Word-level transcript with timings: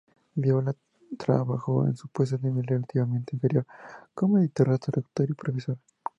Viola 0.33 0.73
trabajó 1.19 1.85
en 1.85 1.93
puestos 2.11 2.41
de 2.41 2.49
nivel 2.49 2.65
relativamente 2.65 3.35
inferior 3.35 3.67
como 4.15 4.39
editora, 4.39 4.79
traductora 4.79 5.29
y 5.29 5.35
profesora. 5.35 5.79